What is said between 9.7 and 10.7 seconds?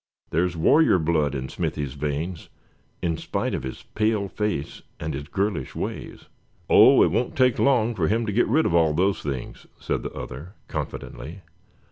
said the other,